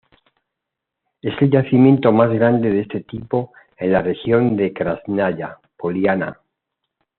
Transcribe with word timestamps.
Es 1.21 1.39
el 1.43 1.51
yacimiento 1.51 2.11
más 2.11 2.31
grande 2.31 2.71
de 2.71 2.79
este 2.81 3.01
tipo 3.01 3.53
en 3.77 3.91
la 3.91 4.01
región 4.01 4.57
de 4.57 4.73
Krásnaya 4.73 5.59
Poliana. 5.77 6.39